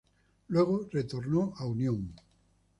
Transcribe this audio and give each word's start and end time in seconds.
Luego 0.47 0.87
retornó 0.91 1.53
a 1.57 1.65
Unión. 1.67 2.11